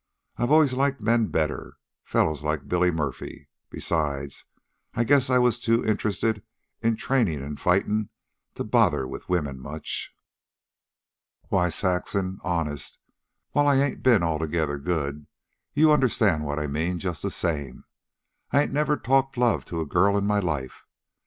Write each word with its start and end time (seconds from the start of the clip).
I 0.37 0.47
always 0.47 0.73
liked 0.73 0.99
men 0.99 1.27
better 1.27 1.77
fellows 2.03 2.41
like 2.41 2.67
Billy 2.67 2.89
Murphy. 2.89 3.49
Besides, 3.69 4.45
I 4.95 5.03
guess 5.03 5.29
I 5.29 5.37
was 5.37 5.59
too 5.59 5.85
interested 5.85 6.41
in 6.81 6.95
trainin' 6.95 7.43
an' 7.43 7.57
fightin' 7.57 8.09
to 8.55 8.63
bother 8.63 9.07
with 9.07 9.29
women 9.29 9.59
much. 9.59 10.15
Why, 11.49 11.69
Saxon, 11.69 12.39
honest, 12.43 12.97
while 13.51 13.67
I 13.67 13.75
ain't 13.75 14.01
ben 14.01 14.23
altogether 14.23 14.79
good 14.79 15.27
you 15.75 15.91
understand 15.91 16.45
what 16.45 16.57
I 16.57 16.65
mean 16.65 16.97
just 16.97 17.21
the 17.21 17.29
same 17.29 17.83
I 18.49 18.63
ain't 18.63 18.73
never 18.73 18.97
talked 18.97 19.37
love 19.37 19.65
to 19.65 19.81
a 19.81 19.85
girl 19.85 20.17
in 20.17 20.25
my 20.25 20.39
life. 20.39 20.83